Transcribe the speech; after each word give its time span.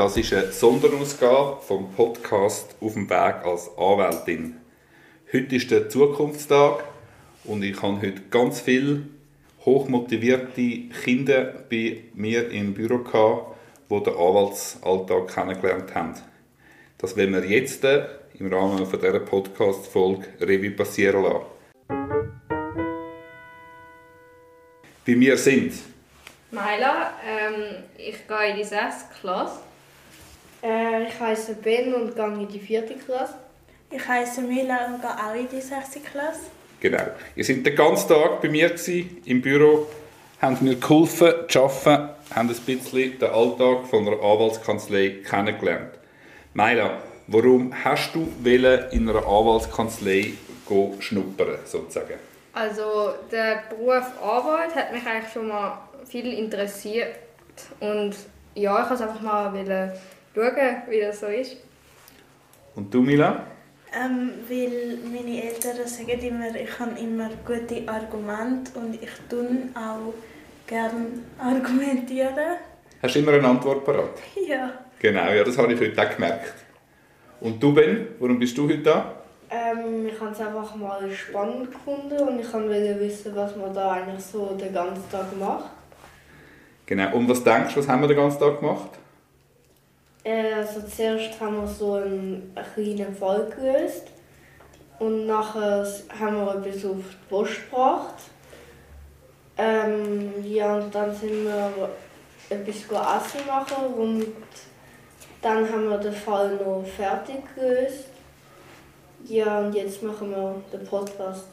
Das 0.00 0.16
ist 0.16 0.32
eine 0.32 0.50
Sonderausgabe 0.50 1.60
vom 1.60 1.92
Podcast 1.92 2.74
Auf 2.80 2.94
dem 2.94 3.10
Weg 3.10 3.44
als 3.44 3.68
Anwältin. 3.76 4.56
Heute 5.30 5.56
ist 5.56 5.70
der 5.70 5.90
Zukunftstag 5.90 6.84
und 7.44 7.62
ich 7.62 7.82
habe 7.82 8.00
heute 8.00 8.22
ganz 8.30 8.62
viele 8.62 9.02
hochmotivierte 9.66 10.88
Kinder 11.04 11.52
bei 11.68 12.04
mir 12.14 12.50
im 12.50 12.72
Büro 12.72 13.00
gehabt, 13.00 13.58
die 13.90 14.02
den 14.02 14.14
Anwaltsalltag 14.14 15.34
kennengelernt 15.34 15.94
haben. 15.94 16.14
Das 16.96 17.14
werden 17.18 17.34
wir 17.34 17.44
jetzt 17.44 17.84
im 17.84 18.50
Rahmen 18.50 18.78
dieser 18.78 19.20
Podcast-Folge 19.20 20.28
Revue 20.40 20.70
passieren 20.70 21.24
lassen. 21.24 21.44
Bei 25.06 25.14
mir 25.14 25.36
sind 25.36 25.74
Maila, 26.52 27.12
ähm, 27.22 27.84
ich 27.98 28.26
gehe 28.26 28.50
in 28.50 28.56
die 28.56 28.64
6. 28.64 29.10
Klasse. 29.20 29.60
Äh, 30.62 31.08
ich 31.08 31.18
heiße 31.18 31.54
Ben 31.54 31.94
und 31.94 32.14
gehe 32.14 32.24
in 32.26 32.48
die 32.48 32.58
4. 32.58 32.82
Klasse. 33.04 33.34
Ich 33.90 34.06
heiße 34.06 34.42
Mila 34.42 34.86
und 34.86 35.00
gehe 35.00 35.10
auch 35.10 35.34
in 35.34 35.48
die 35.48 35.60
6. 35.60 36.02
Klasse. 36.10 36.40
Genau. 36.80 37.02
Ihr 37.36 37.44
seid 37.44 37.64
den 37.64 37.74
ganzen 37.74 38.08
Tag 38.08 38.40
bei 38.40 38.48
mir 38.48 38.70
gewesen, 38.70 39.22
im 39.24 39.42
Büro, 39.42 39.86
haben 40.40 40.56
mir 40.60 40.76
geholfen 40.76 41.32
zu 41.48 41.62
arbeiten, 41.62 42.08
haben 42.34 42.48
ein 42.48 42.56
bisschen 42.56 43.18
den 43.18 43.30
Alltag 43.30 43.86
von 43.88 44.06
einer 44.06 44.22
Anwaltskanzlei 44.22 45.18
kennengelernt. 45.28 45.90
Maila, 46.54 46.98
warum 47.26 47.72
hast 47.84 48.14
du 48.14 48.28
in 48.44 49.08
einer 49.08 49.26
Anwaltskanzlei 49.26 50.32
schnuppern, 51.00 51.58
sozusagen? 51.64 52.14
Also 52.52 53.10
der 53.30 53.64
Beruf 53.68 54.04
Anwalt 54.22 54.74
hat 54.74 54.92
mich 54.92 55.06
eigentlich 55.06 55.32
schon 55.32 55.48
mal 55.48 55.78
viel 56.08 56.32
interessiert 56.32 57.16
und 57.80 58.14
ja, 58.54 58.82
ich 58.82 58.90
wollte 58.90 59.04
einfach 59.04 59.20
mal 59.20 59.52
schauen, 60.34 60.82
wie 60.88 61.00
das 61.00 61.20
so 61.20 61.26
ist. 61.26 61.56
Und 62.74 62.92
du, 62.92 63.02
Mila? 63.02 63.46
Ähm, 63.92 64.30
weil 64.48 64.98
meine 65.12 65.42
Eltern 65.42 65.86
sagen 65.86 66.20
immer, 66.20 66.54
ich 66.54 66.78
habe 66.78 66.98
immer 67.00 67.28
gute 67.44 67.88
Argumente 67.88 68.78
und 68.78 68.94
ich 68.94 69.10
tue 69.28 69.68
auch 69.74 70.14
gerne 70.66 71.06
argumentieren. 71.38 72.58
Hast 73.02 73.14
du 73.16 73.18
immer 73.18 73.32
eine 73.32 73.48
Antwort 73.48 73.84
parat? 73.84 74.18
Ja. 74.46 74.72
Genau, 75.00 75.32
ja, 75.32 75.42
das 75.42 75.56
habe 75.56 75.72
ich 75.72 75.80
heute 75.80 76.00
auch 76.00 76.14
gemerkt. 76.14 76.54
Und 77.40 77.60
du, 77.60 77.72
Ben, 77.72 78.08
warum 78.18 78.38
bist 78.38 78.56
du 78.56 78.68
heute 78.68 78.82
da? 78.82 79.14
Ähm, 79.50 80.06
ich 80.06 80.20
habe 80.20 80.30
es 80.30 80.40
einfach 80.40 80.76
mal 80.76 81.10
spannend 81.10 81.72
gefunden 81.72 82.20
und 82.20 82.38
ich 82.38 82.52
wollte 82.52 83.00
wissen, 83.00 83.34
was 83.34 83.56
man 83.56 83.74
da 83.74 83.92
eigentlich 83.92 84.24
so 84.24 84.54
den 84.60 84.72
ganzen 84.72 85.10
Tag 85.10 85.36
macht. 85.36 85.70
Genau, 86.86 87.16
und 87.16 87.28
was 87.28 87.42
denkst 87.42 87.74
du, 87.74 87.80
was 87.80 87.88
haben 87.88 88.02
wir 88.02 88.08
den 88.08 88.16
ganzen 88.16 88.38
Tag 88.38 88.60
gemacht? 88.60 88.99
Äh, 90.24 90.54
also 90.54 90.82
zuerst 90.82 91.40
haben 91.40 91.56
wir 91.56 91.66
so 91.66 91.94
einen, 91.94 92.54
kleinen 92.74 93.14
Fall 93.14 93.50
gelöst 93.54 94.08
und 94.98 95.26
nachher 95.26 95.86
haben 96.18 96.36
wir 96.36 96.54
etwas 96.56 96.84
auf 96.84 96.96
die 96.98 97.28
Post 97.28 97.70
gebracht. 97.70 98.14
Ähm, 99.56 100.32
ja, 100.44 100.76
und 100.76 100.94
dann 100.94 101.14
sind 101.14 101.44
wir 101.44 101.90
etwas 102.48 102.76
essen 102.76 103.46
machen 103.46 103.94
und 103.94 104.26
dann 105.42 105.70
haben 105.70 105.88
wir 105.88 105.98
den 105.98 106.12
Fall 106.12 106.56
noch 106.56 106.84
fertig 106.84 107.36
gelöst. 107.54 108.06
Ja, 109.26 109.60
und 109.60 109.74
jetzt 109.74 110.02
machen 110.02 110.30
wir 110.30 110.62
den 110.72 110.86
Podcast. 110.86 111.46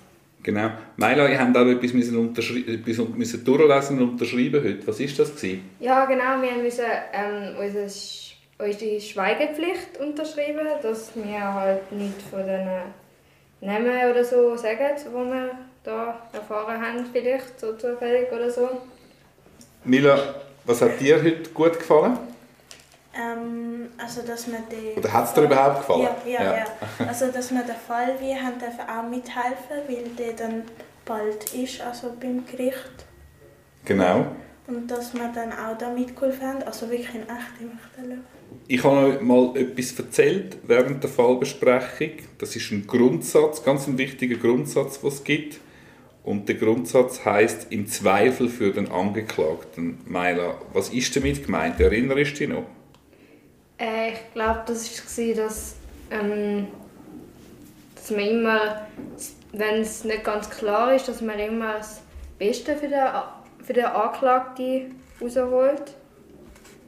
Genau. 0.44 0.70
Maila, 0.96 1.28
ihr 1.28 1.40
habt 1.40 1.58
auch 1.58 1.66
etwas, 1.66 1.94
müssen 1.94 2.30
etwas 2.34 2.98
müssen 3.16 3.44
durchlesen 3.44 4.00
und 4.00 4.12
unterschreiben 4.12 4.64
heute. 4.64 4.88
Was 4.88 5.00
war 5.00 5.08
das? 5.08 5.36
Gewesen? 5.36 5.70
Ja, 5.80 6.06
genau. 6.06 6.42
Wir 6.42 6.64
müssen 6.64 6.86
ähm, 7.12 7.56
unsere 7.60 7.90
unsere 8.60 9.00
Schweigepflicht 9.00 9.98
unterschrieben, 10.00 10.68
dass 10.82 11.12
wir 11.16 11.54
halt 11.54 11.92
nicht 11.92 12.22
von 12.30 12.46
den 12.46 12.68
Namen 13.62 14.12
oder 14.12 14.24
so 14.24 14.56
sagen, 14.56 14.96
die 14.98 15.14
wir 15.14 15.52
da 15.84 16.22
erfahren 16.34 16.82
haben, 16.82 17.06
vielleicht 17.12 17.60
so 17.60 17.74
zufällig 17.74 18.32
oder 18.32 18.50
so. 18.50 18.70
Mila, 19.84 20.36
was 20.66 20.82
hat 20.82 21.00
dir 21.00 21.24
heute 21.24 21.50
gut 21.52 21.80
gefallen? 21.80 22.18
Ähm, 23.16 23.90
also 23.98 24.22
dass 24.22 24.48
wir 24.48 24.60
den 24.72 24.98
Oder 24.98 25.14
hat 25.14 25.26
es 25.26 25.34
dir 25.34 25.44
überhaupt 25.44 25.78
gefallen? 25.78 26.08
Ja, 26.26 26.32
ja, 26.32 26.44
ja, 26.44 26.58
ja. 26.58 26.66
Also 27.08 27.32
dass 27.32 27.52
wir 27.52 27.64
den 27.64 27.76
Fall 27.76 28.16
wie 28.20 28.36
haben 28.36 28.60
dürfen 28.60 28.82
auch 28.82 29.10
mithelfen, 29.10 29.88
weil 29.88 30.10
der 30.18 30.34
dann 30.34 30.64
bald 31.06 31.54
ist, 31.54 31.82
also 31.82 32.16
beim 32.20 32.46
Gericht. 32.46 33.06
Genau. 33.86 34.26
Und 34.68 34.88
dass 34.92 35.14
wir 35.14 35.32
dann 35.34 35.54
auch 35.54 35.78
da 35.78 35.90
mitgeholfen 35.90 36.48
haben, 36.48 36.64
also 36.64 36.90
wirklich 36.90 37.16
in 37.16 37.22
echt 37.22 37.62
im 37.62 37.72
echten 37.72 38.10
Leben. 38.10 38.37
Ich 38.68 38.84
habe 38.84 39.16
euch 39.16 39.22
mal 39.22 39.56
etwas 39.56 39.98
erzählt 39.98 40.58
während 40.68 41.02
der 41.02 41.10
Fallbesprechung. 41.10 42.12
Das 42.38 42.56
ist 42.56 42.72
ein 42.72 42.86
Grundsatz, 42.86 43.64
ganz 43.64 43.88
ein 43.88 43.98
wichtiger 43.98 44.36
Grundsatz, 44.36 45.00
was 45.02 45.16
es 45.16 45.24
gibt. 45.24 45.60
Und 46.24 46.50
der 46.50 46.56
Grundsatz 46.56 47.24
heißt 47.24 47.68
im 47.70 47.88
Zweifel 47.88 48.50
für 48.50 48.74
den 48.74 48.92
Angeklagten. 48.92 50.00
Maila, 50.06 50.56
was 50.74 50.90
ist 50.90 51.16
damit 51.16 51.46
gemeint? 51.46 51.80
Erinnerst 51.80 52.32
du 52.34 52.36
dich 52.40 52.50
noch? 52.50 52.66
Äh, 53.78 54.12
ich 54.12 54.34
glaube, 54.34 54.64
das 54.66 55.18
war, 55.18 55.34
dass, 55.36 55.76
ähm, 56.12 56.68
dass 57.96 58.12
man 58.12 58.20
immer, 58.20 58.88
wenn 59.54 59.82
es 59.82 60.04
nicht 60.04 60.26
ganz 60.26 60.50
klar 60.50 60.94
ist, 60.94 61.08
dass 61.08 61.22
man 61.22 61.40
immer 61.40 61.78
das 61.78 62.02
Beste 62.38 62.76
für 62.76 62.90
den, 62.90 63.08
für 63.64 63.74
den 63.74 63.86
Anklagten 63.86 64.96
rausholt. 65.22 65.96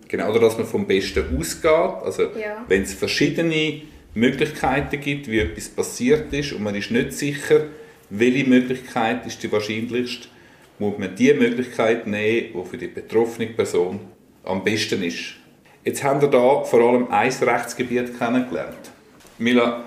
Genau, 0.10 0.32
oder 0.32 0.40
dass 0.40 0.58
man 0.58 0.66
vom 0.66 0.86
Besten 0.86 1.38
ausgeht. 1.38 2.04
Also 2.04 2.24
ja. 2.24 2.66
wenn 2.68 2.82
es 2.82 2.94
verschiedene 2.94 3.84
Möglichkeiten 4.16 5.00
gibt, 5.00 5.28
wie 5.30 5.40
etwas 5.40 5.70
passiert 5.70 6.34
ist 6.34 6.52
und 6.52 6.64
man 6.64 6.76
ist 6.76 6.92
nicht 6.92 7.14
sicher, 7.14 7.68
welche 8.10 8.50
Möglichkeit 8.50 9.26
ist 9.28 9.42
die 9.44 9.52
wahrscheinlichste, 9.52 10.28
muss 10.80 10.98
man 10.98 11.16
die 11.16 11.32
Möglichkeit 11.34 12.08
nehmen, 12.08 12.54
die 12.54 12.70
für 12.70 12.78
die 12.78 12.88
betroffene 12.88 13.48
Person 13.48 14.00
am 14.44 14.64
besten 14.64 15.04
ist. 15.04 15.36
Jetzt 15.84 16.04
haben 16.04 16.22
wir 16.22 16.28
da 16.28 16.64
vor 16.64 16.82
allem 16.82 17.12
ein 17.12 17.32
Rechtsgebiet 17.32 18.18
kennengelernt. 18.18 18.92
Mila, 19.38 19.84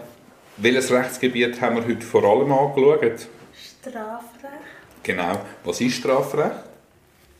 welches 0.57 0.93
Rechtsgebiet 0.93 1.61
haben 1.61 1.77
wir 1.77 1.87
heute 1.87 2.07
vor 2.07 2.23
allem 2.23 2.53
angeschaut? 2.53 3.27
Strafrecht. 3.55 4.63
Genau. 5.03 5.41
Was 5.65 5.81
ist 5.81 5.97
Strafrecht? 5.97 6.65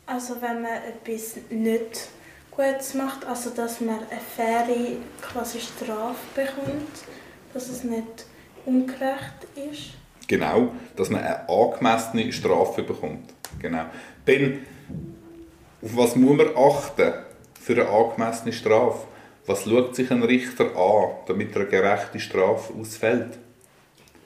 Also 0.07 0.35
wenn 0.41 0.63
man 0.63 0.73
etwas 0.73 1.37
nicht 1.49 2.09
Gutes 2.55 2.95
macht, 2.95 3.25
also 3.27 3.51
dass 3.51 3.81
man 3.81 4.01
eine 4.11 4.21
faire 4.21 4.67
quasi 5.23 5.59
Strafe 5.59 6.21
bekommt, 6.35 7.05
dass 7.55 7.69
es 7.69 7.83
nicht 7.83 8.27
ungerecht 8.67 9.47
ist. 9.55 9.93
Genau, 10.29 10.73
dass 10.97 11.11
man 11.11 11.23
eine 11.23 11.49
angemessene 11.49 12.33
Strafe 12.33 12.83
bekommt. 12.83 13.33
Genau. 13.59 13.85
Ben, 14.25 14.67
auf 15.83 15.97
was 15.97 16.15
muss 16.17 16.37
man 16.37 16.57
achten 16.57 17.13
für 17.61 17.73
eine 17.73 17.89
angemessene 17.89 18.53
Strafe? 18.53 19.07
Was 19.47 19.65
schaut 19.65 19.97
sich 19.97 20.11
ein 20.11 20.23
Richter 20.23 20.77
an, 20.77 21.11
damit 21.27 21.57
eine 21.57 21.67
gerechte 21.67 22.21
Strafe 22.21 22.73
ausfällt? 22.79 23.39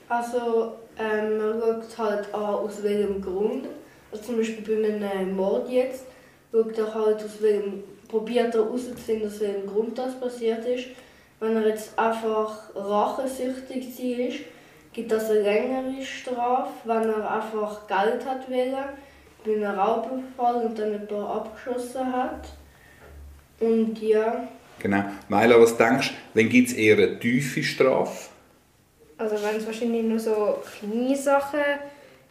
Also 0.09 0.75
ähm, 0.98 1.38
man 1.38 1.60
schaut 1.60 1.98
halt 1.98 2.34
an, 2.34 2.41
aus 2.41 2.82
welchem 2.82 3.22
Grund. 3.22 3.66
Also 4.10 4.25
zum 4.25 4.36
Beispiel 4.36 4.62
bei 4.62 5.10
einem 5.10 5.34
Mord 5.34 5.69
jetzt 5.70 6.04
schaut 6.53 6.76
er 6.76 6.94
halt 6.94 7.16
aus 7.25 7.41
welchem 7.41 7.82
probiert 8.08 8.54
er 8.54 8.64
herauszufinden, 8.64 9.28
aus 9.28 9.40
welchem 9.40 9.66
Grund 9.66 9.98
das 9.98 10.18
passiert 10.18 10.64
ist. 10.66 10.86
Wenn 11.40 11.56
er 11.56 11.68
jetzt 11.68 11.98
einfach 11.98 12.70
rachesüchtig 12.74 13.86
war, 13.98 14.38
gibt 14.92 15.12
es 15.12 15.30
eine 15.30 15.40
längere 15.40 16.02
Strafe. 16.02 16.70
Wenn 16.84 17.08
er 17.08 17.30
einfach 17.30 17.86
Geld 17.86 18.24
hat 18.24 18.50
wollen, 18.50 18.74
bei 19.44 19.52
einem 19.52 19.78
Raubüberfall 19.78 20.66
und 20.66 20.78
dann 20.78 20.92
jemanden 20.92 21.24
abgeschossen 21.24 22.12
hat. 22.12 22.48
Und 23.60 24.00
ja. 24.00 24.48
Genau. 24.78 25.04
Meila, 25.28 25.60
was 25.60 25.76
denkst 25.76 26.10
du, 26.10 26.14
wenn 26.34 26.48
gibt 26.48 26.68
es 26.68 26.74
eher 26.74 26.97
eine 26.97 27.18
tiefe 27.18 27.62
Strafe? 27.62 28.30
Also 29.18 29.36
wenn 29.42 29.56
es 29.56 29.66
wahrscheinlich 29.66 30.04
nur 30.04 30.18
so 30.18 30.59
kleine 30.78 31.16
Sachen 31.16 31.60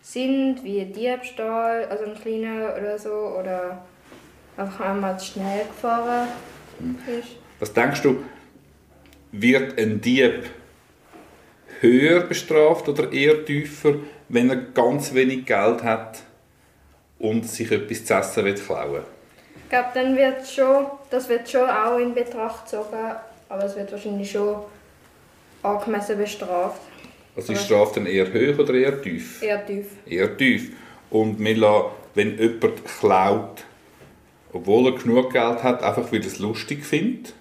sind, 0.02 0.64
wie 0.64 0.86
Diebstahl, 0.86 1.86
also 1.86 2.06
ein 2.06 2.16
kleiner 2.16 2.76
oder 2.78 3.00
so, 3.00 3.10
oder 3.10 3.84
einfach 4.58 4.86
einmal 4.86 5.20
zu 5.20 5.34
schnell 5.34 5.66
gefahren 5.66 6.28
ist. 7.08 7.38
Was 7.60 7.74
denkst 7.74 8.02
du, 8.02 8.24
wird 9.32 9.80
ein 9.80 10.02
Dieb 10.02 10.46
höher 11.82 12.22
bestraft 12.22 12.88
oder 12.88 13.12
eher 13.12 13.46
tiefer, 13.46 13.96
wenn 14.30 14.50
er 14.50 14.58
ganz 14.58 15.14
wenig 15.14 15.46
Geld 15.46 15.84
hat 15.84 16.20
und 17.20 17.48
sich 17.48 17.72
etwas 17.72 18.06
zu 18.06 18.14
essen 18.14 18.46
will 18.46 18.56
klauen 18.56 19.02
Ich 19.64 19.70
glaube, 19.70 19.90
dann 19.94 20.16
wird 20.16 20.48
schon, 20.48 20.88
das 21.10 21.30
wird 21.30 21.50
schon 21.50 21.70
auch 21.70 21.98
in 21.98 22.14
Betracht 22.14 22.66
gezogen, 22.66 23.16
aber 23.50 23.64
es 23.64 23.76
wird 23.76 23.92
wahrscheinlich 23.92 24.32
schon 24.32 24.58
angemessen 25.64 26.18
bestraft. 26.18 26.82
Also 27.36 27.52
ist 27.52 27.62
die 27.62 27.66
Strafe 27.66 27.96
dann 27.96 28.06
eher 28.06 28.28
hoch 28.28 28.60
oder 28.60 28.74
eher 28.74 29.02
tief? 29.02 29.42
Eher 29.42 29.66
tief. 29.66 29.88
Eher 30.06 30.38
tief. 30.38 30.72
Und 31.10 31.40
Mila, 31.40 31.92
wenn 32.14 32.38
jemand 32.38 32.86
klaut, 33.00 33.64
obwohl 34.56 34.86
er 34.86 34.98
genug 34.98 35.34
Geld 35.34 35.64
hat, 35.64 35.84
einfach 35.84 36.12
weil 36.12 36.22
er 36.22 36.28
es 36.28 36.40
lustig 36.40 36.86
findet, 36.86 37.34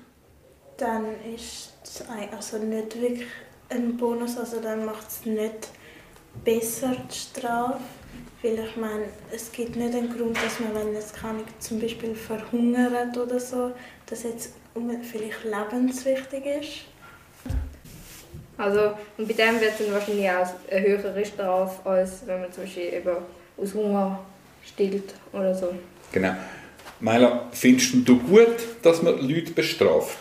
dann 0.77 1.07
ist 1.35 1.73
es 1.85 2.03
also 2.37 2.59
nicht 2.59 3.01
wirklich 3.01 3.29
ein 3.69 3.97
Bonus, 3.97 4.37
also 4.37 4.61
dann 4.61 4.85
macht 4.85 5.09
es 5.09 5.25
nicht 5.25 5.69
besser 6.45 6.97
die 7.09 7.15
Strafe. 7.15 7.79
Weil 8.43 8.59
ich 8.59 8.77
meine, 8.77 9.05
es 9.33 9.51
gibt 9.53 9.77
nicht 9.77 9.95
einen 9.95 10.15
Grund, 10.15 10.37
dass 10.37 10.61
man, 10.61 10.75
wenn 10.75 10.95
es 10.95 11.13
kann, 11.13 11.37
zum 11.61 11.81
Beispiel 11.81 12.15
verhungert 12.15 13.17
oder 13.17 13.41
so, 13.41 13.71
dass 14.07 14.25
jetzt 14.25 14.53
vielleicht 15.03 15.45
lebenswichtig 15.45 16.45
ist. 16.45 16.71
Also, 18.59 18.93
und 19.17 19.29
bei 19.29 19.35
dem 19.35 19.61
wird 19.61 19.79
dann 19.79 19.93
wahrscheinlich 19.93 20.31
auch 20.31 20.49
eine 20.71 20.87
höhere 20.87 21.25
Strafe, 21.25 21.89
als 21.89 22.27
wenn 22.27 22.43
man 22.43 22.53
zum 22.53 22.65
Beispiel 22.65 22.93
eben 22.93 23.17
aus 23.57 23.73
Hunger 23.73 24.21
stillt 24.65 25.15
oder 25.33 25.55
so. 25.55 25.73
Genau. 26.13 26.35
Meila, 27.05 27.51
findest 27.53 28.09
du 28.09 28.19
gut, 28.19 28.57
dass 28.83 29.03
man 29.03 29.19
Leute 29.29 29.53
bestraft? 29.53 30.17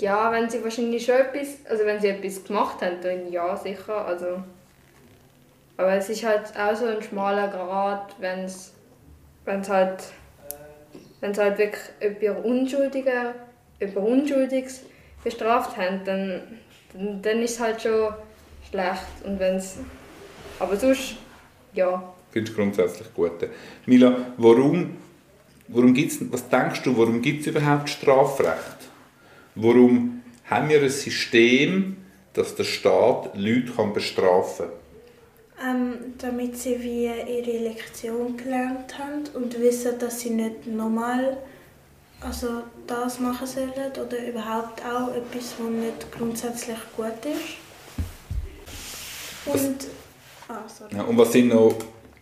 Ja, 0.00 0.30
wenn 0.30 0.48
sie 0.48 0.62
wahrscheinlich 0.62 1.04
schon 1.04 1.16
etwas, 1.16 1.58
also 1.68 1.84
wenn 1.84 2.00
sie 2.00 2.06
etwas 2.06 2.44
gemacht 2.44 2.80
haben, 2.80 2.98
dann 3.02 3.32
ja, 3.32 3.56
sicher. 3.56 4.06
Also, 4.06 4.44
aber 5.76 5.94
es 5.94 6.08
ist 6.08 6.22
halt 6.24 6.56
auch 6.56 6.76
so 6.76 6.86
ein 6.86 7.02
schmaler 7.02 7.48
Grad, 7.48 8.14
wenn 8.20 8.44
es 8.44 8.72
halt, 9.44 10.04
wenn's 11.20 11.38
halt 11.38 11.58
wirklich 11.58 12.30
Unschuldiger, 12.44 13.34
jemand 13.80 14.06
Unschuldiges 14.06 14.82
bestraft 15.24 15.76
haben, 15.76 16.02
dann, 16.04 16.42
dann, 16.92 17.22
dann 17.22 17.42
ist 17.42 17.54
es 17.54 17.60
halt 17.60 17.82
schon 17.82 18.14
schlecht. 18.70 19.02
Und 19.24 19.40
wenn's, 19.40 19.78
aber 20.60 20.76
sonst, 20.76 21.16
ja. 21.72 22.14
Findest 22.30 22.56
du 22.56 22.60
grundsätzlich 22.60 23.12
gut. 23.12 23.32
Mila, 23.86 24.16
warum, 24.36 24.96
warum 25.68 25.94
gibt's, 25.94 26.18
was 26.30 26.48
denkst 26.48 26.82
du, 26.82 26.96
warum 26.96 27.22
gibt 27.22 27.42
es 27.42 27.46
überhaupt 27.46 27.88
Strafrecht? 27.88 28.78
Warum 29.54 30.22
haben 30.44 30.68
wir 30.68 30.82
ein 30.82 30.90
System, 30.90 31.96
dass 32.32 32.54
der 32.54 32.64
Staat 32.64 33.36
Leute 33.36 33.72
kann 33.72 33.92
bestrafen 33.92 34.66
kann? 35.58 35.76
Ähm, 35.76 35.94
damit 36.18 36.58
sie 36.58 36.82
wie 36.82 37.04
ihre 37.04 37.58
Lektion 37.68 38.36
gelernt 38.36 38.98
haben 38.98 39.22
und 39.34 39.58
wissen, 39.60 39.98
dass 39.98 40.20
sie 40.20 40.30
nicht 40.30 40.66
normal 40.66 41.38
also 42.24 42.62
das 42.86 43.20
machen 43.20 43.46
sollen 43.46 43.92
oder 43.92 44.26
überhaupt 44.26 44.82
auch 44.84 45.14
etwas, 45.14 45.54
was 45.58 45.68
nicht 45.68 46.12
grundsätzlich 46.12 46.78
gut 46.96 47.06
ist. 47.24 47.58
Und, 49.46 49.86
ah, 50.48 50.62
sorry. 50.66 50.96
Ja, 50.96 51.02
und 51.02 51.18
was 51.18 51.32
sind 51.32 51.48
noch, 51.48 51.74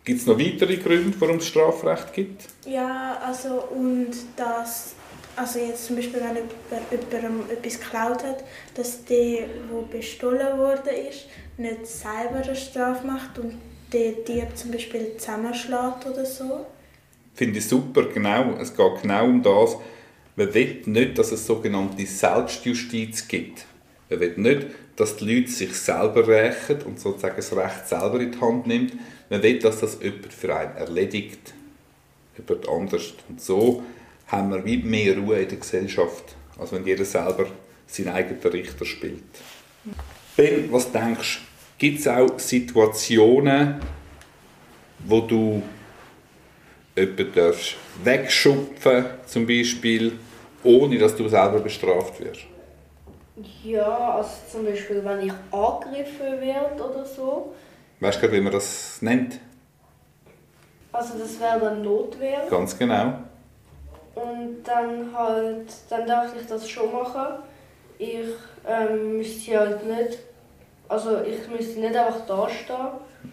gibt 0.05 0.21
es 0.21 0.27
noch 0.27 0.39
weitere 0.39 0.77
Gründe, 0.77 1.15
warum 1.19 1.37
es 1.37 1.49
Strafrecht 1.49 2.13
gibt? 2.13 2.49
Ja, 2.67 3.19
also 3.25 3.63
und 3.75 4.11
das 4.37 4.95
also 5.37 5.59
jetzt 5.59 5.87
zum 5.87 5.97
Beispiel, 5.97 6.21
wenn 6.21 6.37
jemand 6.37 7.13
jemandem 7.13 7.57
etwas 7.57 7.81
geklaut 7.81 8.23
hat, 8.23 8.45
dass 8.75 9.05
der, 9.05 9.47
der 9.47 9.99
bestohlen 9.99 10.59
wurde, 10.59 10.91
ist, 10.91 11.27
nicht 11.57 11.87
selber 11.87 12.43
eine 12.45 12.55
Strafe 12.55 13.07
macht 13.07 13.39
und 13.39 13.55
der 13.93 14.13
Dieb 14.13 14.49
zum 14.55 14.73
Beispiel 14.73 15.17
zusammenschlägt 15.17 16.07
oder 16.11 16.25
so. 16.25 16.67
Finde 17.35 17.59
ich 17.59 17.69
super, 17.69 18.05
genau. 18.13 18.55
Es 18.61 18.75
geht 18.77 19.03
genau 19.03 19.25
um 19.25 19.43
das. 19.43 19.77
Man 20.37 20.53
will 20.53 20.83
nicht, 20.87 21.19
dass 21.19 21.33
es 21.33 21.47
sogenannte 21.47 22.05
Selbstjustiz 22.05 23.27
gibt. 23.29 23.67
Man 24.11 24.21
will 24.21 24.35
nicht, 24.37 24.67
dass 24.97 25.17
die 25.17 25.35
Leute 25.35 25.51
sich 25.51 25.75
selber 25.75 26.27
rächen 26.27 26.83
und 26.83 27.01
sozusagen 27.01 27.37
das 27.37 27.57
Recht 27.57 27.89
selber 27.89 28.21
in 28.21 28.33
die 28.33 28.41
Hand 28.41 28.67
nimmt. 28.67 28.93
Man 29.33 29.43
will, 29.43 29.59
dass 29.61 29.81
das 29.81 29.99
jemand 30.03 30.31
für 30.31 30.55
einen 30.55 30.77
erledigt. 30.77 31.55
Jemand 32.37 32.69
anders. 32.69 33.15
Und 33.31 33.41
so 33.41 33.83
haben 34.27 34.51
wir 34.51 34.63
wie 34.63 34.77
mehr 34.77 35.17
Ruhe 35.17 35.39
in 35.39 35.49
der 35.49 35.57
Gesellschaft, 35.57 36.37
als 36.59 36.71
wenn 36.71 36.85
jeder 36.85 37.07
selber 37.07 37.47
seinen 37.87 38.11
eigenen 38.11 38.43
Richter 38.43 38.85
spielt. 38.85 39.23
Ben, 40.37 40.71
was 40.71 40.93
denkst 40.93 41.39
du, 41.39 41.79
gibt 41.79 42.01
es 42.01 42.09
auch 42.09 42.39
Situationen, 42.39 43.81
wo 44.99 45.23
du 45.23 45.63
jemanden 46.95 47.55
wegschupfen 48.05 49.07
zum 49.25 49.47
Beispiel, 49.47 50.13
ohne 50.63 50.99
dass 50.99 51.17
du 51.17 51.27
selber 51.27 51.61
bestraft 51.61 52.21
wirst? 52.21 52.43
Ja, 53.65 54.17
also 54.17 54.31
zum 54.51 54.67
Beispiel, 54.67 55.03
wenn 55.03 55.27
ich 55.27 55.33
angegriffen 55.51 56.39
werde 56.39 56.85
oder 56.85 57.07
so. 57.07 57.55
Weißt 58.03 58.21
du, 58.21 58.33
wie 58.33 58.41
man 58.41 58.53
das 58.53 59.01
nennt? 59.01 59.39
Also 60.91 61.17
das 61.21 61.39
wäre 61.39 61.61
dann 61.61 61.83
Notwehr. 61.83 62.49
Ganz 62.51 62.77
genau. 62.77 63.15
Und 64.17 64.65
dann 64.65 65.17
halt, 65.17 65.73
dann 65.89 66.05
dachte 66.05 66.41
ich 66.41 66.47
das 66.49 66.69
schon 66.69 66.93
machen. 66.93 67.45
Ich 67.99 68.27
ähm, 68.67 69.19
müsste 69.19 69.57
halt 69.57 69.87
nicht, 69.87 70.19
also 70.89 71.23
ich 71.23 71.49
müsste 71.49 71.79
nicht 71.79 71.95
einfach 71.95 72.27
da 72.27 72.49
stehen 72.49 72.77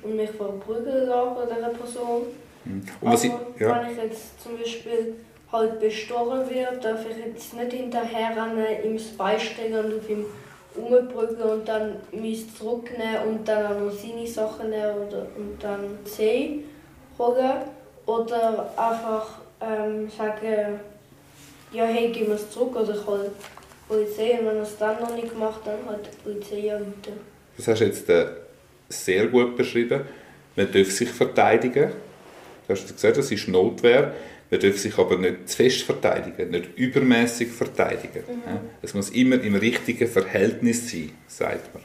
und 0.04 0.16
mich 0.16 0.30
verprügeln 0.30 1.08
lassen 1.08 1.36
von 1.36 1.48
dieser 1.48 1.70
Person. 1.70 2.22
Mhm. 2.66 2.84
Und 3.02 3.12
was 3.12 3.24
ich, 3.24 3.32
ja. 3.58 3.76
wenn 3.76 3.92
ich 3.92 3.98
jetzt 3.98 4.44
zum 4.44 4.56
Beispiel 4.56 5.16
halt 5.52 5.80
bestochen 5.80 6.48
werde, 6.48 6.78
darf 6.78 7.00
ich 7.10 7.26
jetzt 7.26 7.56
nicht 7.56 7.74
hinterher 7.74 8.36
ihm 8.86 8.98
das 8.98 9.08
Bein 9.18 9.40
stecken 9.40 9.80
und 9.80 9.98
auf 9.98 10.08
ihm 10.08 10.26
umprügeln 10.76 11.42
und 11.42 11.68
dann 11.68 11.96
mich 12.12 12.56
zurücknehmen 12.56 13.28
und 13.28 13.48
dann 13.48 13.66
auch 13.66 13.80
noch 13.80 13.92
seine 13.92 14.28
Sachen 14.28 14.70
nehmen 14.70 15.08
oder, 15.08 15.26
und 15.36 15.58
dann 15.62 16.00
See 16.06 16.64
holen. 17.18 17.62
Oder 18.06 18.72
einfach 18.76 19.40
ähm, 19.62 20.10
sagen, 20.10 20.80
ja, 21.72 21.86
hey, 21.86 22.12
gib 22.12 22.28
mir 22.28 22.36
es 22.36 22.50
zurück 22.50 22.76
oder 22.76 22.96
ich 22.96 23.06
hole 23.06 23.30
die 23.30 23.88
Polizei. 23.88 24.40
Und 24.40 24.48
wenn 24.48 24.56
er 24.58 24.64
es 24.64 24.78
dann 24.78 25.00
noch 25.00 25.16
nicht 25.16 25.30
gemacht 25.30 25.62
hat, 25.66 25.80
dann 25.80 25.90
halt 25.90 26.10
die 26.12 26.24
Polizei 26.24 26.74
anrufen. 26.74 27.20
Das 27.58 27.68
hast 27.68 27.82
du 27.82 27.86
jetzt 27.86 28.10
äh, 28.10 28.26
sehr 28.88 29.28
gut 29.28 29.56
beschrieben. 29.56 30.02
Man 30.56 30.72
darf 30.72 30.92
sich 30.92 31.10
verteidigen. 31.10 31.92
Du 32.68 32.74
hast 32.74 32.88
gesagt, 32.88 33.18
das 33.18 33.32
ist 33.32 33.48
Notwehr. 33.48 34.14
Man 34.52 34.60
darf 34.60 34.78
sich 34.78 34.98
aber 34.98 35.18
nicht 35.18 35.48
zu 35.48 35.58
fest 35.58 35.84
verteidigen, 35.84 36.50
nicht 36.50 36.78
übermäßig 36.78 37.50
verteidigen. 37.50 38.24
Mhm. 38.28 38.60
Es 38.82 38.94
muss 38.94 39.10
immer 39.12 39.40
im 39.42 39.56
richtigen 39.56 40.08
Verhältnis 40.08 40.90
sein, 40.90 41.12
sagt 41.28 41.74
man. 41.74 41.84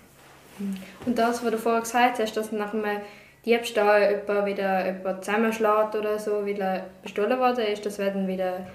Und 1.05 1.19
das, 1.19 1.45
was 1.45 1.51
du 1.51 1.59
vorher 1.59 1.83
gesagt 1.83 2.19
hast, 2.21 2.37
dass 2.37 2.53
nach 2.53 2.73
einem 2.73 3.01
Diebstahl 3.45 4.23
jemand 4.27 4.47
wieder 4.47 4.87
jemand 4.87 5.25
zusammenschlägt 5.25 5.95
oder 5.97 6.19
so, 6.19 6.47
weil 6.47 6.61
er 6.61 6.87
bestohlen 7.03 7.39
worden 7.39 7.67
ist, 7.67 7.85
das 7.85 7.99
wäre 7.99 8.13
dann 8.13 8.27
wieder 8.27 8.67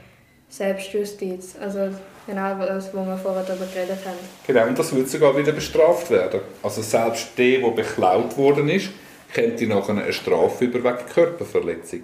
Selbstjustiz. 0.49 1.55
Also 1.59 1.89
genau 2.27 2.57
das, 2.59 2.93
was 2.93 3.05
wir 3.05 3.17
vorher 3.17 3.43
darüber 3.43 3.65
geredet 3.65 3.99
haben. 4.05 4.17
Genau, 4.45 4.67
und 4.67 4.77
das 4.77 4.93
würde 4.93 5.07
sogar 5.07 5.35
wieder 5.37 5.51
bestraft 5.51 6.11
werden. 6.11 6.41
Also 6.61 6.81
selbst 6.81 7.37
der, 7.37 7.59
der 7.59 7.69
beklaut 7.69 8.37
worden 8.37 8.69
ist, 8.69 8.89
könnte 9.33 9.65
nachher 9.67 9.91
eine 9.91 10.13
Strafe 10.13 10.65
über 10.65 10.83
wegen 10.83 11.05
Körperverletzung. 11.11 12.03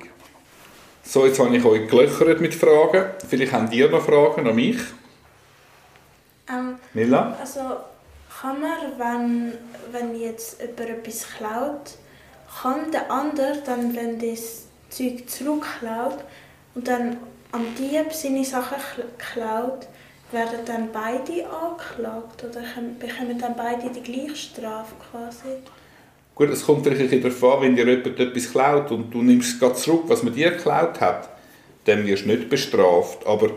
So, 1.08 1.26
jetzt 1.26 1.40
habe 1.40 1.56
ich 1.56 1.64
euch 1.64 1.88
gelöchert 1.88 2.42
mit 2.42 2.56
Fragen. 2.56 3.06
Vielleicht 3.30 3.54
habt 3.54 3.72
ihr 3.74 3.90
noch 3.90 4.04
Fragen 4.04 4.48
an 4.48 4.56
mich. 4.56 4.78
Ähm, 6.50 6.76
Mila? 6.94 7.38
Also 7.40 7.60
kann 8.42 8.60
man, 8.60 8.78
wenn, 8.98 9.54
wenn 9.92 10.20
jetzt 10.20 10.60
jemand 10.60 10.80
etwas 10.80 11.28
klaut, 11.38 11.92
kann 12.62 12.92
der 12.92 13.10
andere 13.12 13.62
dann, 13.66 13.96
wenn 13.96 14.20
das 14.20 14.66
Zeug 14.90 15.30
zurückklaut 15.30 16.24
und 16.74 16.88
dann 16.88 17.18
am 17.52 17.64
Dieb 17.76 18.12
seine 18.12 18.44
Sachen 18.44 18.78
klaut, 19.18 19.88
werden 20.32 20.66
dann 20.66 20.92
beide 20.92 21.48
angeklagt 21.48 22.44
oder 22.44 22.62
bekommen 23.00 23.40
dann 23.40 23.56
beide 23.56 23.90
die 23.90 24.02
gleiche 24.02 24.36
Strafe 24.36 24.96
quasi? 25.12 25.62
Gut, 26.36 26.50
es 26.50 26.66
kommt 26.66 26.86
vielleicht 26.86 27.24
darauf 27.24 27.44
an, 27.44 27.64
wenn 27.64 27.76
dir 27.76 27.88
jemand 27.88 28.20
etwas 28.20 28.52
klaut 28.52 28.92
und 28.92 29.10
du 29.12 29.24
nimmst 29.24 29.62
es 29.62 29.82
zurück, 29.82 30.04
was 30.08 30.22
man 30.22 30.34
dir 30.34 30.52
geklaut 30.52 31.00
hat, 31.00 31.30
dann 31.86 32.06
wirst 32.06 32.26
du 32.26 32.30
nicht 32.30 32.50
bestraft. 32.50 33.26
Aber 33.26 33.52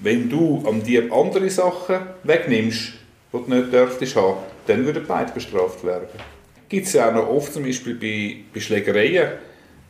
wenn 0.00 0.28
du 0.28 0.62
am 0.66 0.82
Dieb 0.82 1.12
andere 1.12 1.48
Sachen 1.48 2.00
wegnimmst, 2.22 2.92
die 3.32 3.38
du 3.38 3.54
nicht 3.54 3.72
dürftest 3.72 4.14
haben, 4.16 4.36
dann 4.66 4.84
würden 4.84 5.04
beide 5.08 5.32
bestraft 5.32 5.82
werden 5.84 6.08
gibt 6.68 6.86
es 6.86 6.92
ja 6.92 7.08
auch 7.08 7.14
noch 7.14 7.28
oft 7.28 7.52
zum 7.52 7.64
Beispiel 7.64 7.94
bei, 7.94 8.44
bei 8.52 8.60
Schlägereien. 8.60 9.32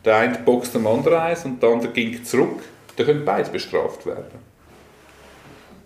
Der 0.05 0.17
eine 0.17 0.39
boxt 0.39 0.75
dem 0.75 0.87
anderen 0.87 1.19
eins 1.19 1.45
und 1.45 1.61
der 1.61 1.69
andere 1.69 1.91
ging 1.91 2.23
zurück. 2.23 2.61
Dann 2.95 3.05
können 3.05 3.25
beide 3.25 3.49
bestraft 3.49 4.05
werden. 4.05 4.49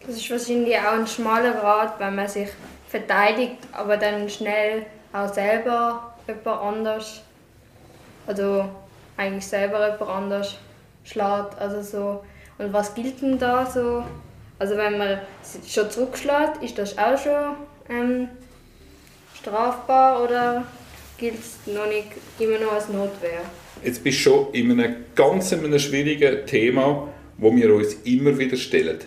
Das 0.05 0.15
ist 0.15 0.29
wahrscheinlich 0.29 0.77
auch 0.77 0.93
ein 0.93 1.07
schmaler 1.07 1.53
Grad, 1.53 1.99
wenn 1.99 2.15
man 2.15 2.27
sich 2.27 2.49
verteidigt, 2.89 3.57
aber 3.71 3.97
dann 3.97 4.29
schnell 4.29 4.85
auch 5.13 5.31
selber 5.33 6.13
jemand 6.27 6.47
anders, 6.47 7.21
also 8.27 8.65
eigentlich 9.15 9.45
selber 9.45 9.91
jemand 9.91 10.09
anders 10.09 10.57
schlägt. 11.03 11.57
Also 11.59 11.81
so. 11.81 12.23
Und 12.57 12.73
was 12.73 12.93
gilt 12.93 13.21
denn 13.21 13.37
da 13.37 13.65
so? 13.65 14.03
Also 14.59 14.77
wenn 14.77 14.97
man 14.97 15.19
schon 15.67 15.89
zurückschlägt, 15.89 16.61
ist 16.61 16.77
das 16.77 16.97
auch 16.97 17.17
schon 17.17 17.55
ähm, 17.89 18.27
strafbar 19.35 20.23
oder 20.23 20.65
gilt 21.17 21.39
es 21.39 21.71
noch 21.71 21.87
nicht 21.87 22.07
immer 22.39 22.59
noch 22.59 22.73
als 22.73 22.89
Notwehr. 22.89 23.41
Jetzt 23.83 24.03
bist 24.03 24.19
du 24.19 24.21
schon 24.21 24.53
in 24.53 24.71
einem 24.71 24.95
ganz 25.15 25.51
einem 25.51 25.77
schwierigen 25.77 26.45
Thema, 26.45 27.07
wo 27.37 27.53
wir 27.55 27.73
uns 27.73 27.95
immer 28.05 28.37
wieder 28.37 28.55
stellen. 28.55 28.99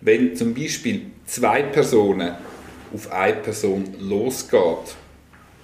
Wenn 0.00 0.34
zum 0.34 0.54
Beispiel 0.54 1.10
zwei 1.26 1.62
Personen 1.62 2.34
auf 2.94 3.12
eine 3.12 3.34
Person 3.34 3.94
losgeht 3.98 4.96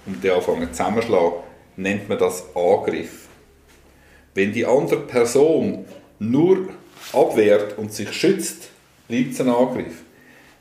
und 0.07 0.23
die 0.23 0.31
anfangen 0.31 0.71
zusammenschlagen, 0.71 1.33
nennt 1.75 2.09
man 2.09 2.17
das 2.17 2.43
Angriff. 2.55 3.27
Wenn 4.33 4.53
die 4.53 4.65
andere 4.65 5.01
Person 5.01 5.85
nur 6.19 6.69
abwehrt 7.13 7.77
und 7.77 7.93
sich 7.93 8.11
schützt, 8.11 8.69
bleibt 9.07 9.33
es 9.33 9.41
ein 9.41 9.49
Angriff. 9.49 10.03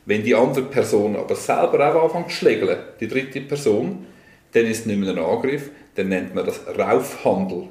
Wenn 0.05 0.23
die 0.23 0.35
andere 0.35 0.65
Person 0.65 1.17
aber 1.17 1.35
selber 1.35 1.95
auch 1.95 2.05
anfängt 2.05 2.31
zu 2.31 2.37
schlägeln, 2.37 2.79
die 3.01 3.09
dritte 3.09 3.41
Person, 3.41 4.07
dann 4.53 4.67
ist 4.67 4.81
es 4.81 4.87
nicht 4.87 4.99
mehr 4.99 5.11
ein 5.11 5.19
Angriff, 5.19 5.71
dann 5.97 6.09
nennt 6.09 6.35
man 6.35 6.47
das 6.47 6.61
Raufhandel. 6.67 7.69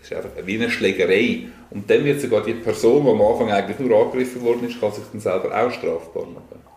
Das 0.00 0.10
ist 0.10 0.16
einfach 0.16 0.46
wie 0.46 0.56
eine 0.56 0.70
Schlägerei. 0.70 1.46
Und 1.70 1.90
dann 1.90 2.04
wird 2.04 2.20
sogar 2.20 2.42
die 2.42 2.54
Person, 2.54 3.04
die 3.04 3.10
am 3.10 3.22
Anfang 3.22 3.50
eigentlich 3.50 3.78
nur 3.78 3.98
angegriffen 3.98 4.42
worden 4.42 4.68
ist, 4.68 4.80
kann 4.80 4.92
sich 4.92 5.04
dann 5.10 5.20
selber 5.20 5.48
auch 5.50 5.70
strafbar 5.70 6.26
machen. 6.26 6.73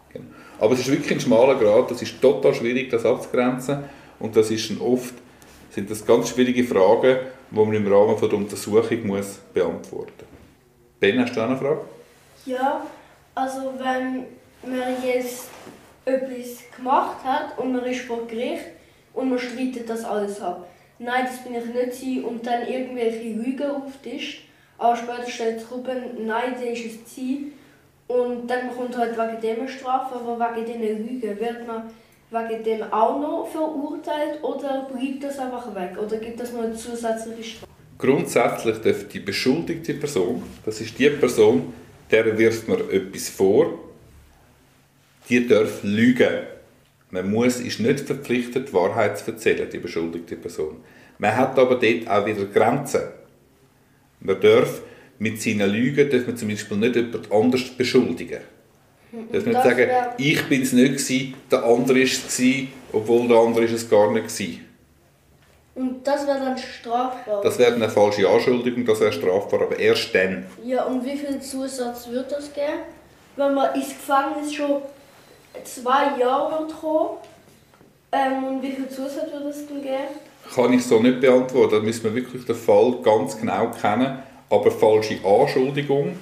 Aber 0.60 0.74
es 0.74 0.80
ist 0.80 0.92
wirklich 0.92 1.12
ein 1.12 1.20
schmaler 1.20 1.56
Grad, 1.56 1.92
das 1.92 2.02
ist 2.02 2.22
total 2.22 2.54
schwierig, 2.54 2.90
das 2.90 3.06
abzugrenzen. 3.06 3.84
Und 4.20 4.36
das 4.36 4.50
ist 4.50 4.72
oft, 4.82 5.14
sind 5.70 5.90
das 5.90 6.06
ganz 6.06 6.30
schwierige 6.30 6.64
Fragen, 6.64 7.18
die 7.52 7.56
man 7.56 7.74
im 7.74 7.92
Rahmen 7.92 8.20
der 8.20 8.34
Untersuchung 8.34 9.06
muss 9.06 9.40
beantworten 9.54 10.12
muss. 10.18 10.28
Ben, 11.00 11.20
hast 11.20 11.36
du 11.36 11.42
auch 11.42 11.48
eine 11.48 11.58
Frage? 11.58 11.82
Ja, 12.46 12.86
also 13.36 13.74
wenn 13.78 14.26
man 14.64 15.04
jetzt 15.06 15.50
etwas 16.06 16.64
gemacht 16.76 17.24
hat 17.24 17.58
und 17.60 17.74
man 17.74 17.86
ist 17.86 18.02
vor 18.02 18.26
Gericht 18.26 18.66
und 19.14 19.30
man 19.30 19.38
streitet 19.38 19.90
das 19.90 20.04
alles 20.04 20.42
ab. 20.42 20.68
Nein, 21.00 21.28
das 21.28 21.44
bin 21.44 21.54
ich 21.54 21.66
nicht 21.66 21.94
sie 21.94 22.22
und 22.22 22.46
dann 22.46 22.68
irgendwelche 22.68 23.30
Lügen 23.30 23.70
auftischt. 23.70 24.46
Aber 24.80 24.96
später 24.96 25.30
stellt 25.30 25.72
raus, 25.72 25.82
nein, 26.18 26.54
das 26.54 26.80
ist 26.80 26.86
es 26.86 27.16
sie. 27.16 27.52
Und 28.08 28.48
dann 28.48 28.70
bekommt 28.70 28.98
halt 28.98 29.18
wegen 29.18 29.42
dem 29.42 29.60
eine 29.62 29.70
Strafe, 29.70 30.16
aber 30.16 30.56
wegen 30.56 30.66
diesen 30.66 31.08
Lügen 31.08 31.40
wird 31.40 31.68
man 31.68 31.90
wegen 32.30 32.64
dem 32.64 32.84
auch 32.92 33.20
noch 33.20 33.48
verurteilt 33.52 34.44
oder 34.44 34.88
bleibt 34.92 35.24
das 35.24 35.40
einfach 35.40 35.74
weg? 35.76 35.98
Oder 35.98 36.18
gibt 36.18 36.40
es 36.40 36.52
noch 36.54 36.64
eine 36.64 36.76
zusätzliche 36.76 37.44
Strafe? 37.44 37.72
Grundsätzlich 37.98 38.78
darf 38.80 39.08
die 39.08 39.20
beschuldigte 39.20 39.94
Person, 39.96 40.44
das 40.66 40.82
ist 40.82 40.98
die 41.00 41.10
Person, 41.10 41.74
der 42.12 42.38
wirft 42.38 42.68
man 42.68 42.80
etwas 42.92 43.30
vor, 43.30 43.80
die 45.30 45.48
darf 45.48 45.84
lügen. 45.84 46.46
Man 47.10 47.32
muss, 47.32 47.60
ist 47.60 47.80
nicht 47.80 48.02
verpflichtet, 48.02 48.70
die 48.70 48.74
Wahrheit 48.74 49.18
zu 49.18 49.32
erzählen, 49.32 49.70
die 49.70 49.80
beschuldigte 49.80 50.36
Person. 50.36 50.78
Man 51.18 51.36
hat 51.36 51.58
aber 51.58 51.76
dort 51.76 52.08
auch 52.08 52.26
wieder 52.26 52.46
Grenzen. 52.46 53.02
Man 54.20 54.40
darf 54.40 54.82
mit 55.20 55.42
seinen 55.42 55.70
Lügen 55.72 56.10
darf 56.10 56.28
man 56.28 56.38
zum 56.38 56.50
Beispiel 56.50 56.78
nicht 56.78 56.96
jemand 56.96 57.32
anders 57.32 57.64
beschuldigen. 57.78 58.42
Man 59.12 59.32
darf 59.32 59.46
nicht 59.46 59.64
sagen, 59.64 59.90
ich 60.18 60.44
bin 60.50 60.62
es 60.62 60.74
nicht 60.74 60.94
gewesen, 60.94 61.34
der 61.50 61.64
andere 61.64 62.00
ist 62.00 62.28
es 62.28 62.38
gewesen, 62.38 62.74
obwohl 62.92 63.28
der 63.28 63.38
andere 63.38 63.66
ist 63.66 63.72
es 63.72 63.90
gar 63.90 64.12
nicht 64.12 64.28
gewesen. 64.28 64.66
Und 65.76 66.08
das 66.08 66.26
wäre 66.26 66.40
dann 66.40 66.58
strafbar? 66.58 67.42
Das 67.44 67.60
wäre 67.60 67.76
eine 67.76 67.90
falsche 67.90 68.28
Anschuldigung, 68.28 68.84
das 68.86 69.00
wäre 69.00 69.14
strafbar, 69.14 69.62
aber 69.62 69.78
erst 69.78 70.14
dann. 70.14 70.46
Ja, 70.64 70.86
und 70.86 71.06
wie 71.06 71.16
viel 71.16 71.40
Zusatz 71.40 72.10
wird 72.10 72.32
das 72.32 72.52
geben? 72.52 72.80
Wenn 73.36 73.54
man 73.54 73.76
ins 73.76 73.90
Gefängnis 73.90 74.54
schon 74.56 74.82
zwei 75.64 76.20
Jahre 76.20 76.60
wird 76.60 76.82
kommen, 76.82 77.18
ähm, 78.12 78.44
und 78.46 78.62
wie 78.64 78.72
viel 78.72 78.90
Zusatz 78.90 79.32
wird 79.32 79.46
es 79.46 79.68
dann 79.68 79.82
geben? 79.82 80.08
Kann 80.54 80.74
ich 80.74 80.86
so 80.86 81.00
nicht 81.00 81.20
beantworten, 81.20 81.76
da 81.76 81.80
müssen 81.82 82.06
wir 82.06 82.16
wirklich 82.16 82.46
den 82.46 82.56
Fall 82.56 82.96
ganz 83.04 83.38
genau 83.38 83.70
kennen. 83.70 84.20
Aber 84.50 84.72
falsche 84.72 85.20
Anschuldigung 85.26 86.18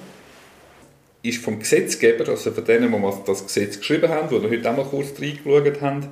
ist 1.22 1.42
vom 1.42 1.58
Gesetzgeber, 1.58 2.28
also 2.28 2.52
von 2.52 2.64
denen, 2.64 2.92
die 2.92 3.24
das 3.26 3.44
Gesetz 3.44 3.78
geschrieben 3.78 4.08
haben, 4.08 4.28
die 4.28 4.48
heute 4.48 4.70
auch 4.70 4.76
mal 4.76 4.84
kurz 4.84 5.20
reingeschaut 5.20 5.80
haben, 5.80 6.08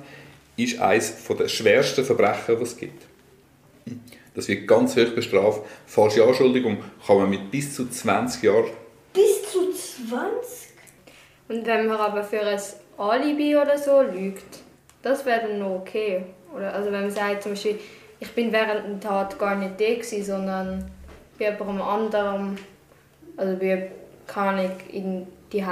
ist 0.57 0.79
eines 0.79 1.13
der 1.27 1.47
schwersten 1.47 2.05
Verbrechen, 2.05 2.57
die 2.57 2.63
es 2.63 2.77
gibt. 2.77 3.03
Das 4.33 4.47
wird 4.47 4.67
ganz 4.67 4.95
hoch 4.97 5.13
bestraft. 5.15 5.61
Falsche 5.85 6.23
Anschuldigung 6.23 6.77
kann 7.05 7.17
man 7.17 7.29
mit 7.29 7.51
bis 7.51 7.75
zu 7.75 7.89
20 7.89 8.43
Jahren. 8.43 8.71
Bis 9.13 9.51
zu 9.51 9.71
20? 9.71 10.69
Und 11.47 11.65
wenn 11.65 11.87
man 11.87 11.97
aber 11.97 12.23
für 12.23 12.41
ein 12.41 12.59
Alibi 12.97 13.55
oder 13.55 13.77
so 13.77 14.01
lügt, 14.01 14.59
das 15.01 15.25
wäre 15.25 15.47
dann 15.47 15.59
noch 15.59 15.81
okay. 15.81 16.23
Oder 16.53 16.73
also 16.73 16.91
wenn 16.91 17.01
man 17.01 17.11
sagt 17.11 17.43
zum 17.43 17.53
Beispiel, 17.53 17.79
ich 18.19 18.31
bin 18.31 18.51
während 18.51 19.03
der 19.03 19.09
Tat 19.09 19.37
gar 19.37 19.55
nicht 19.55 19.79
da 19.79 19.93
gewesen, 19.93 20.23
sondern 20.23 20.91
bei 21.37 21.51
jemandem 21.51 21.81
anderem, 21.81 22.57
also 23.37 23.57
bei, 23.57 23.91
kann 24.27 24.59
ich 24.59 24.95
in 24.95 25.27
die 25.51 25.63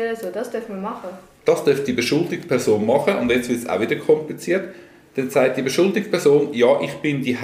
oder 0.00 0.16
so, 0.16 0.30
das 0.30 0.50
dürfen 0.50 0.76
wir 0.76 0.82
machen. 0.82 1.10
Das 1.44 1.64
dürfte 1.64 1.84
die 1.84 1.92
beschuldigte 1.92 2.46
Person 2.46 2.84
machen 2.84 3.16
und 3.16 3.30
jetzt 3.30 3.48
wird 3.48 3.60
es 3.60 3.68
auch 3.68 3.80
wieder 3.80 3.96
kompliziert. 3.96 4.74
Dann 5.16 5.30
sagt 5.30 5.56
die 5.56 5.62
beschuldigte 5.62 6.10
Person, 6.10 6.52
ja, 6.52 6.80
ich 6.80 6.94
bin 6.96 7.22
die 7.22 7.36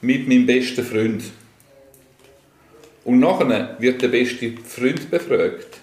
mit 0.00 0.28
meinem 0.28 0.46
besten 0.46 0.84
Freund. 0.84 1.24
Und 3.04 3.20
nachher 3.20 3.76
wird 3.78 4.02
der 4.02 4.08
beste 4.08 4.52
Freund 4.64 5.10
befragt. 5.10 5.80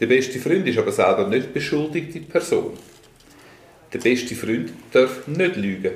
Der 0.00 0.06
beste 0.06 0.38
Freund 0.38 0.66
ist 0.66 0.78
aber 0.78 0.92
selber 0.92 1.28
nicht 1.28 1.54
beschuldigte 1.54 2.20
Person. 2.20 2.72
Der 3.92 3.98
beste 3.98 4.34
Freund 4.34 4.72
darf 4.92 5.26
nicht 5.28 5.56
lügen. 5.56 5.92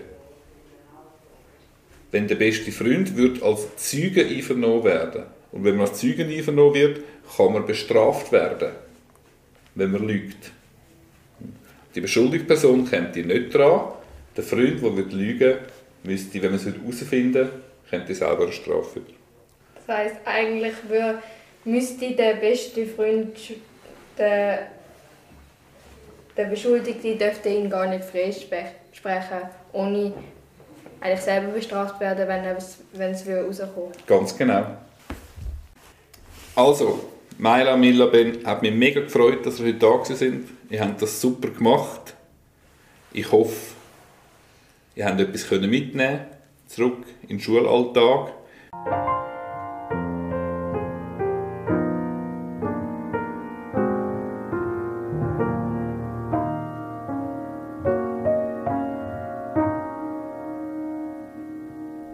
Wenn 2.17 2.29
der 2.29 2.37
beste 2.37 2.73
Freund 2.73 3.15
wird 3.15 3.43
als 3.43 3.77
Zeuge 3.77 4.25
einvernommen 4.27 4.85
werden 4.85 5.25
und 5.53 5.65
wenn 5.65 5.77
man 5.77 5.87
als 5.87 6.01
Zeuge 6.01 6.25
einvernommen 6.25 6.73
wird, 6.73 7.01
kann 7.37 7.53
man 7.53 7.67
bestraft 7.67 8.33
werden, 8.33 8.71
wenn 9.75 9.91
man 9.91 10.09
lügt. 10.09 10.51
Die 11.95 12.01
beschuldigte 12.01 12.47
Person 12.47 12.89
kommt 12.89 13.15
nicht 13.17 13.55
dran. 13.55 13.89
Der 14.35 14.45
Freund, 14.45 14.83
der 14.83 14.91
lügen 15.15 15.41
würde, 15.41 15.59
müsste, 16.05 16.41
wenn 16.41 16.53
man 16.53 16.59
es 16.59 16.65
herausfinden 16.65 17.51
könnte 17.91 18.15
selber 18.15 18.45
eine 18.45 18.53
Strafe 18.53 19.01
über. 19.01 19.13
Das 19.87 19.97
heisst, 19.99 20.17
eigentlich 20.25 20.73
müsste 21.67 22.13
der 22.13 22.37
beste 22.37 22.87
Freund, 22.87 23.37
der, 24.17 24.69
der 26.35 26.45
Beschuldigte, 26.47 27.15
dürfte 27.17 27.51
ihn 27.51 27.69
gar 27.69 27.87
nicht 27.87 28.07
freisprechen, 28.07 29.51
ohne 29.75 30.15
eigentlich 31.01 31.21
selber 31.21 31.53
bestraft 31.53 32.01
werden, 32.01 32.27
wenn 32.29 32.45
es, 32.45 32.79
wenn 32.93 33.11
es 33.11 33.27
rauskommt. 33.27 34.07
Ganz 34.07 34.37
genau. 34.37 34.67
Also, 36.55 37.09
Maila, 37.39 37.77
Milla, 37.77 38.07
Ben, 38.07 38.47
hat 38.47 38.63
mich 38.63 38.73
mega 38.73 39.01
gefreut, 39.01 39.45
dass 39.45 39.61
ihr 39.61 39.67
heute 39.67 39.79
da 39.79 40.05
sind. 40.05 40.49
Ihr 40.71 40.81
habt 40.81 41.03
das 41.03 41.21
super 41.21 41.49
gemacht. 41.49 42.15
Ich 43.13 43.31
hoffe, 43.31 43.75
ihr 44.95 45.05
habt 45.05 45.21
etwas 45.21 45.51
mitnehmen 45.51 46.21
zurück 46.67 47.05
in 47.23 47.37
den 47.37 47.41
Schulalltag. 47.41 48.33